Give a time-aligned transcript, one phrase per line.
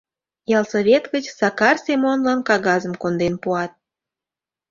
[0.57, 3.71] Ялсовет гыч Сакар Семонлан кагазым конден пуат.